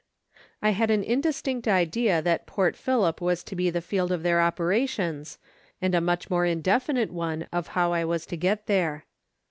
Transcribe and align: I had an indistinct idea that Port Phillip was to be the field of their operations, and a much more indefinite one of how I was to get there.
I 0.63 0.71
had 0.71 0.89
an 0.89 1.03
indistinct 1.03 1.67
idea 1.67 2.23
that 2.23 2.47
Port 2.47 2.75
Phillip 2.75 3.21
was 3.21 3.43
to 3.43 3.55
be 3.55 3.69
the 3.69 3.81
field 3.83 4.11
of 4.11 4.23
their 4.23 4.41
operations, 4.41 5.37
and 5.79 5.93
a 5.93 6.01
much 6.01 6.27
more 6.27 6.43
indefinite 6.43 7.11
one 7.11 7.45
of 7.53 7.67
how 7.77 7.93
I 7.93 8.03
was 8.05 8.25
to 8.25 8.35
get 8.35 8.65
there. 8.65 9.05